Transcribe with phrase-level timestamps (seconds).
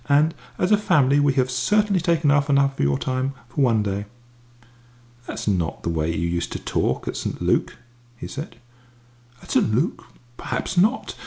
[0.09, 3.61] "And, as a family, we have certainly taken up quite enough of your time for
[3.61, 4.05] one day."
[5.27, 7.39] "That is not the way you used to talk at St.
[7.39, 7.77] Luc!"
[8.17, 8.55] he said.
[9.43, 9.71] "At St.
[9.75, 10.03] Luc?
[10.37, 11.13] Perhaps not.